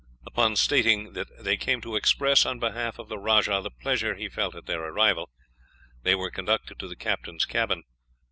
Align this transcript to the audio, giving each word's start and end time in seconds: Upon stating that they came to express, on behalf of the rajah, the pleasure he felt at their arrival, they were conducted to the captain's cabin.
Upon 0.25 0.55
stating 0.55 1.13
that 1.13 1.27
they 1.43 1.57
came 1.57 1.79
to 1.81 1.95
express, 1.95 2.43
on 2.43 2.57
behalf 2.57 2.97
of 2.97 3.07
the 3.07 3.19
rajah, 3.19 3.61
the 3.61 3.69
pleasure 3.69 4.15
he 4.15 4.29
felt 4.29 4.55
at 4.55 4.65
their 4.65 4.81
arrival, 4.83 5.29
they 6.01 6.15
were 6.15 6.31
conducted 6.31 6.79
to 6.79 6.87
the 6.87 6.95
captain's 6.95 7.45
cabin. 7.45 7.83